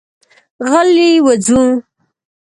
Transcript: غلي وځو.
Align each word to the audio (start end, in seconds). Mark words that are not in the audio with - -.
غلي 0.71 1.09
وځو. 1.25 1.63